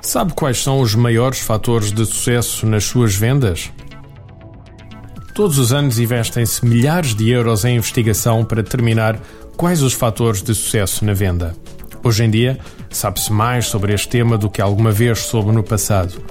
Sabe 0.00 0.32
quais 0.34 0.62
são 0.62 0.80
os 0.80 0.94
maiores 0.94 1.40
fatores 1.40 1.90
de 1.92 2.06
sucesso 2.06 2.64
nas 2.66 2.84
suas 2.84 3.14
vendas? 3.14 3.72
Todos 5.34 5.58
os 5.58 5.72
anos 5.72 5.98
investem-se 5.98 6.64
milhares 6.64 7.14
de 7.14 7.28
euros 7.28 7.64
em 7.64 7.76
investigação 7.76 8.44
para 8.44 8.62
determinar 8.62 9.18
quais 9.56 9.82
os 9.82 9.92
fatores 9.92 10.42
de 10.42 10.54
sucesso 10.54 11.04
na 11.04 11.12
venda. 11.12 11.54
Hoje 12.02 12.24
em 12.24 12.30
dia, 12.30 12.58
sabe-se 12.88 13.32
mais 13.32 13.66
sobre 13.66 13.92
este 13.92 14.08
tema 14.08 14.38
do 14.38 14.48
que 14.48 14.62
alguma 14.62 14.92
vez 14.92 15.18
soube 15.18 15.50
no 15.52 15.62
passado. 15.62 16.22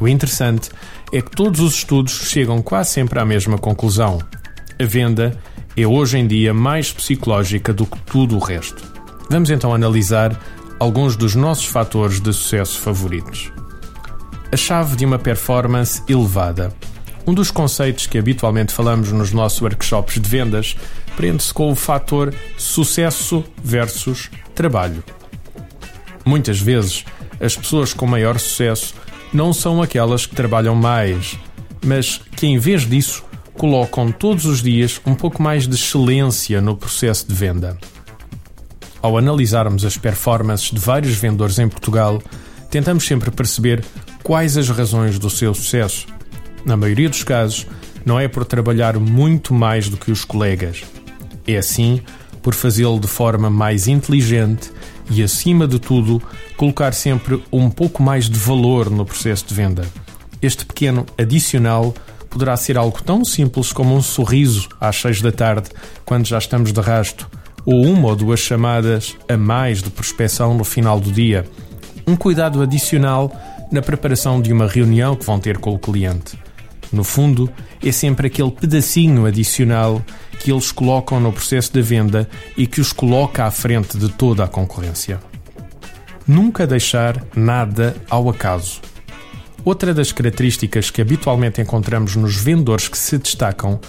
O 0.00 0.08
interessante 0.08 0.68
é 1.12 1.22
que 1.22 1.30
todos 1.30 1.60
os 1.60 1.74
estudos 1.74 2.28
chegam 2.28 2.60
quase 2.60 2.90
sempre 2.90 3.20
à 3.20 3.24
mesma 3.24 3.56
conclusão. 3.56 4.18
A 4.80 4.84
venda 4.84 5.38
é 5.76 5.86
hoje 5.86 6.18
em 6.18 6.26
dia 6.26 6.52
mais 6.52 6.92
psicológica 6.92 7.72
do 7.72 7.86
que 7.86 7.98
tudo 8.00 8.36
o 8.36 8.40
resto. 8.40 8.82
Vamos 9.30 9.48
então 9.48 9.72
analisar 9.72 10.38
alguns 10.82 11.14
dos 11.14 11.36
nossos 11.36 11.66
fatores 11.66 12.20
de 12.20 12.32
sucesso 12.32 12.80
favoritos. 12.80 13.52
A 14.50 14.56
chave 14.56 14.96
de 14.96 15.06
uma 15.06 15.16
performance 15.16 16.02
elevada. 16.08 16.74
Um 17.24 17.32
dos 17.32 17.52
conceitos 17.52 18.08
que 18.08 18.18
habitualmente 18.18 18.72
falamos 18.72 19.12
nos 19.12 19.30
nossos 19.30 19.62
workshops 19.62 20.20
de 20.20 20.28
vendas 20.28 20.76
prende-se 21.16 21.54
com 21.54 21.70
o 21.70 21.76
fator 21.76 22.34
sucesso 22.58 23.44
versus 23.62 24.28
trabalho. 24.56 25.04
Muitas 26.24 26.60
vezes, 26.60 27.04
as 27.40 27.56
pessoas 27.56 27.94
com 27.94 28.04
maior 28.04 28.36
sucesso 28.40 28.92
não 29.32 29.52
são 29.52 29.80
aquelas 29.80 30.26
que 30.26 30.34
trabalham 30.34 30.74
mais, 30.74 31.38
mas 31.86 32.20
que 32.34 32.48
em 32.48 32.58
vez 32.58 32.90
disso 32.90 33.22
colocam 33.54 34.10
todos 34.10 34.46
os 34.46 34.60
dias 34.60 35.00
um 35.06 35.14
pouco 35.14 35.40
mais 35.40 35.68
de 35.68 35.76
excelência 35.76 36.60
no 36.60 36.76
processo 36.76 37.28
de 37.28 37.34
venda. 37.34 37.78
Ao 39.02 39.18
analisarmos 39.18 39.84
as 39.84 39.98
performances 39.98 40.70
de 40.70 40.78
vários 40.78 41.16
vendedores 41.16 41.58
em 41.58 41.68
Portugal, 41.68 42.22
tentamos 42.70 43.04
sempre 43.04 43.32
perceber 43.32 43.84
quais 44.22 44.56
as 44.56 44.68
razões 44.68 45.18
do 45.18 45.28
seu 45.28 45.52
sucesso. 45.52 46.06
Na 46.64 46.76
maioria 46.76 47.08
dos 47.08 47.24
casos, 47.24 47.66
não 48.04 48.20
é 48.20 48.28
por 48.28 48.44
trabalhar 48.44 48.96
muito 49.00 49.52
mais 49.52 49.88
do 49.88 49.96
que 49.96 50.12
os 50.12 50.24
colegas. 50.24 50.84
É 51.46 51.56
assim 51.56 52.00
por 52.40 52.54
fazê-lo 52.54 53.00
de 53.00 53.08
forma 53.08 53.50
mais 53.50 53.88
inteligente 53.88 54.70
e, 55.10 55.20
acima 55.20 55.66
de 55.66 55.80
tudo, 55.80 56.22
colocar 56.56 56.92
sempre 56.92 57.42
um 57.52 57.68
pouco 57.68 58.02
mais 58.02 58.30
de 58.30 58.38
valor 58.38 58.88
no 58.88 59.04
processo 59.04 59.46
de 59.46 59.54
venda. 59.54 59.84
Este 60.40 60.64
pequeno 60.64 61.04
adicional 61.18 61.92
poderá 62.30 62.56
ser 62.56 62.78
algo 62.78 63.02
tão 63.02 63.24
simples 63.24 63.72
como 63.72 63.96
um 63.96 64.02
sorriso 64.02 64.68
às 64.80 64.96
seis 64.96 65.20
da 65.20 65.32
tarde, 65.32 65.70
quando 66.04 66.26
já 66.26 66.38
estamos 66.38 66.72
de 66.72 66.80
rasto 66.80 67.28
ou 67.64 67.84
uma 67.84 68.08
ou 68.08 68.16
duas 68.16 68.40
chamadas 68.40 69.16
a 69.28 69.36
mais 69.36 69.82
de 69.82 69.90
prospecção 69.90 70.54
no 70.54 70.64
final 70.64 70.98
do 70.98 71.10
dia. 71.10 71.44
Um 72.06 72.16
cuidado 72.16 72.60
adicional 72.62 73.32
na 73.70 73.80
preparação 73.80 74.40
de 74.40 74.52
uma 74.52 74.66
reunião 74.66 75.16
que 75.16 75.24
vão 75.24 75.38
ter 75.38 75.58
com 75.58 75.72
o 75.72 75.78
cliente. 75.78 76.36
No 76.92 77.02
fundo, 77.02 77.50
é 77.82 77.90
sempre 77.90 78.26
aquele 78.26 78.50
pedacinho 78.50 79.24
adicional 79.24 80.02
que 80.38 80.52
eles 80.52 80.70
colocam 80.70 81.18
no 81.18 81.32
processo 81.32 81.72
da 81.72 81.80
venda 81.80 82.28
e 82.56 82.66
que 82.66 82.80
os 82.80 82.92
coloca 82.92 83.44
à 83.44 83.50
frente 83.50 83.96
de 83.96 84.10
toda 84.10 84.44
a 84.44 84.48
concorrência. 84.48 85.18
Nunca 86.26 86.66
deixar 86.66 87.24
nada 87.34 87.96
ao 88.10 88.28
acaso. 88.28 88.80
Outra 89.64 89.94
das 89.94 90.12
características 90.12 90.90
que 90.90 91.00
habitualmente 91.00 91.60
encontramos 91.60 92.16
nos 92.16 92.36
vendedores 92.36 92.88
que 92.88 92.98
se 92.98 93.16
destacam 93.16 93.80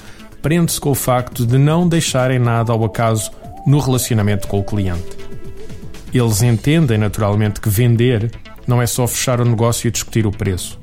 prende-se 0.42 0.80
com 0.80 0.92
o 0.92 0.96
facto 0.96 1.46
de 1.46 1.58
não 1.58 1.88
deixarem 1.88 2.38
nada 2.38 2.72
ao 2.72 2.86
acaso 2.86 3.32
no 3.66 3.80
relacionamento 3.80 4.47
com 4.47 4.59
o 4.59 4.64
cliente. 4.64 5.17
Eles 6.14 6.42
entendem 6.44 6.97
naturalmente 6.97 7.59
que 7.59 7.70
vender 7.70 8.31
não 8.67 8.81
é 8.81 8.86
só 8.86 9.08
fechar 9.08 9.42
o 9.42 9.45
negócio 9.45 9.88
e 9.88 9.92
discutir 9.92 10.25
o 10.28 10.31
preço. 10.31 10.80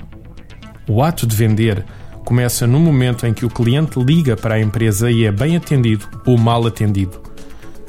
O 0.89 1.03
ato 1.03 1.27
de 1.27 1.37
vender 1.37 1.85
começa 2.25 2.67
no 2.67 2.81
momento 2.81 3.27
em 3.27 3.33
que 3.33 3.47
o 3.47 3.51
cliente 3.51 3.99
liga 3.99 4.37
para 4.37 4.57
a 4.57 4.61
empresa 4.61 5.11
e 5.11 5.25
é 5.25 5.33
bem 5.33 5.57
atendido 5.57 6.09
ou 6.27 6.37
mal 6.37 6.67
atendido. 6.67 7.21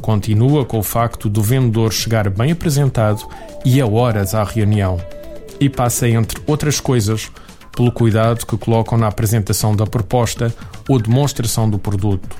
Continua 0.01 0.65
com 0.65 0.79
o 0.79 0.83
facto 0.83 1.29
do 1.29 1.41
vendedor 1.41 1.93
chegar 1.93 2.29
bem 2.29 2.51
apresentado 2.51 3.27
e 3.63 3.79
a 3.79 3.87
horas 3.87 4.33
à 4.33 4.43
reunião. 4.43 4.99
E 5.59 5.69
passa, 5.69 6.07
entre 6.07 6.41
outras 6.47 6.79
coisas, 6.79 7.31
pelo 7.75 7.91
cuidado 7.91 8.45
que 8.45 8.57
colocam 8.57 8.97
na 8.97 9.07
apresentação 9.07 9.75
da 9.75 9.85
proposta 9.85 10.53
ou 10.89 10.99
demonstração 10.99 11.69
do 11.69 11.77
produto. 11.77 12.35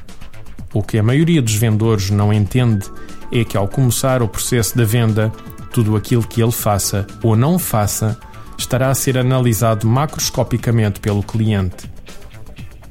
O 0.74 0.82
que 0.82 0.98
a 0.98 1.04
maioria 1.04 1.42
dos 1.42 1.56
vendedores 1.56 2.10
não 2.10 2.32
entende 2.32 2.90
é 3.32 3.44
que, 3.44 3.58
ao 3.58 3.68
começar 3.68 4.22
o 4.22 4.28
processo 4.28 4.78
da 4.78 4.86
venda, 4.86 5.32
tudo 5.74 5.96
aquilo 5.96 6.24
que 6.24 6.42
ele 6.42 6.52
faça 6.52 7.06
ou 7.22 7.36
não 7.36 7.60
faça 7.60 8.18
estará 8.58 8.90
a 8.90 8.96
ser 8.96 9.18
analisado 9.18 9.88
macroscopicamente 9.88 11.00
pelo 11.00 11.24
cliente. 11.24 11.90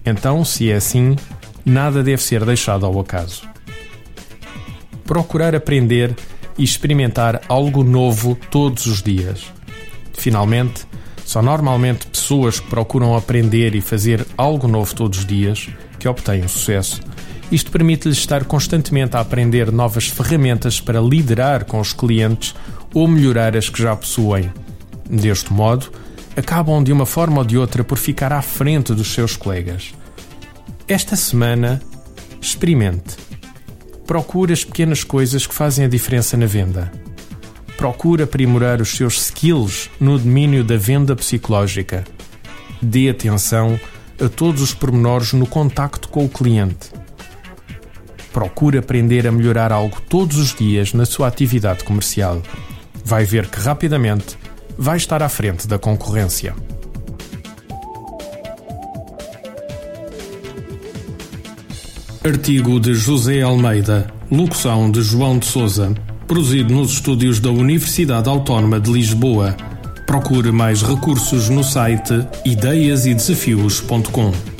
Então, 0.05 0.45
se 0.45 0.71
é 0.71 0.77
assim, 0.77 1.17
nada 1.65 2.03
deve 2.03 2.23
ser 2.23 2.45
deixado 2.45 2.85
ao 2.85 2.99
acaso. 3.01 3.43
Procurar 5.05 5.55
aprender 5.55 6.15
e 6.59 6.65
experimentar 6.65 7.41
algo 7.49 7.83
novo 7.83 8.37
todos 8.51 8.87
os 8.87 9.03
dias. 9.03 9.47
Finalmente, 10.15 10.87
são 11.25 11.43
normalmente 11.43 12.07
pessoas 12.07 12.61
que 12.61 12.69
procuram 12.69 13.17
aprender 13.17 13.75
e 13.75 13.81
fazer 13.81 14.27
algo 14.37 14.69
novo 14.69 14.95
todos 14.95 15.21
os 15.21 15.27
dias 15.27 15.69
que 15.99 16.09
obtêm 16.09 16.47
sucesso 16.49 17.01
isto 17.51 17.71
permite-lhes 17.71 18.19
estar 18.19 18.45
constantemente 18.45 19.17
a 19.17 19.21
aprender 19.21 19.73
novas 19.73 20.07
ferramentas 20.07 20.81
para 20.81 21.01
liderar 21.01 21.65
com 21.65 21.81
os 21.81 21.93
clientes 21.93 22.55
ou 22.95 23.09
melhorar 23.09 23.57
as 23.57 23.69
que 23.69 23.83
já 23.83 23.95
possuem. 23.97 24.53
Deste 25.09 25.53
modo, 25.53 25.91
acabam 26.37 26.83
de 26.83 26.93
uma 26.93 27.05
forma 27.05 27.39
ou 27.39 27.45
de 27.45 27.59
outra 27.59 27.83
por 27.83 27.99
ficar 27.99 28.33
à 28.33 28.41
frente 28.41 28.95
dos 28.95 29.13
seus 29.13 29.37
colegas. 29.37 29.93
Esta 30.87 31.17
semana, 31.17 31.83
experimente. 32.41 33.17
Procure 34.07 34.53
as 34.53 34.65
pequenas 34.65 35.03
coisas 35.03 35.47
que 35.47 35.55
fazem 35.55 35.85
a 35.85 35.89
diferença 35.89 36.37
na 36.37 36.47
venda. 36.47 36.93
Procure 37.77 38.23
aprimorar 38.23 38.81
os 38.81 38.91
seus 38.91 39.21
skills 39.25 39.91
no 39.99 40.19
domínio 40.19 40.63
da 40.63 40.77
venda 40.77 41.17
psicológica. 41.17 42.05
Dê 42.81 43.09
atenção 43.09 43.79
a 44.25 44.29
todos 44.29 44.63
os 44.63 44.75
pormenores 44.75 45.33
no 45.33 45.47
contacto 45.47 46.09
com 46.09 46.25
o 46.25 46.29
cliente 46.29 47.00
Procure 48.33 48.79
aprender 48.79 49.27
a 49.27 49.33
melhorar 49.33 49.73
algo 49.73 50.01
todos 50.09 50.37
os 50.37 50.55
dias 50.55 50.93
na 50.93 51.05
sua 51.05 51.27
atividade 51.27 51.85
comercial. 51.85 52.41
Vai 53.05 53.25
ver 53.25 53.49
que 53.49 53.59
rapidamente 53.59 54.39
vai 54.79 54.97
estar 54.97 55.23
à 55.23 55.29
frente 55.29 55.67
da 55.67 55.79
concorrência. 55.79 56.55
Artigo 62.23 62.79
de 62.79 62.93
José 62.93 63.41
Almeida, 63.41 64.13
locução 64.31 64.91
de 64.91 65.03
João 65.03 65.39
de 65.39 65.47
Souza, 65.47 65.95
produzido 66.27 66.75
nos 66.75 66.93
estúdios 66.93 67.41
da 67.41 67.51
Universidade 67.51 68.29
Autónoma 68.29 68.79
de 68.79 68.93
Lisboa. 68.93 69.57
Procure 70.07 70.53
mais 70.53 70.83
recursos 70.83 71.49
no 71.49 71.65
site 71.65 72.27
ideiasedesafios.com. 72.45 74.60